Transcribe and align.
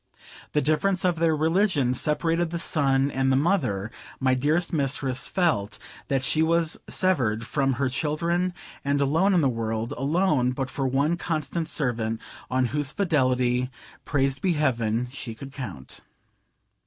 The 0.53 0.61
difference 0.63 1.05
of 1.05 1.17
their 1.19 1.35
religion 1.35 1.93
separated 1.93 2.49
the 2.49 2.57
son 2.57 3.11
and 3.11 3.31
the 3.31 3.35
mother: 3.35 3.91
my 4.19 4.33
dearest 4.33 4.73
mistress 4.73 5.27
felt 5.27 5.77
that 6.07 6.23
she 6.23 6.41
was 6.41 6.79
severed 6.89 7.45
from 7.45 7.73
her 7.73 7.87
children 7.87 8.55
and 8.83 8.99
alone 8.99 9.35
in 9.35 9.41
the 9.41 9.47
world 9.47 9.91
alone 9.95 10.53
but 10.53 10.71
for 10.71 10.87
one 10.87 11.17
constant 11.17 11.67
servant 11.69 12.19
on 12.49 12.65
whose 12.73 12.91
fidelity, 12.91 13.69
praised 14.03 14.41
be 14.41 14.53
Heaven, 14.53 15.07
she 15.11 15.35
could 15.35 15.51
count. 15.53 15.99